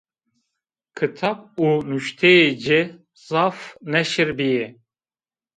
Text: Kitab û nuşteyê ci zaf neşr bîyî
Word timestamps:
Kitab 0.97 1.39
û 1.65 1.69
nuşteyê 1.91 2.49
ci 2.63 2.81
zaf 3.27 3.57
neşr 3.91 4.29
bîyî 4.37 4.67